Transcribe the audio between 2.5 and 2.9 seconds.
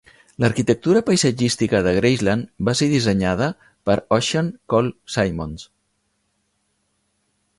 va ser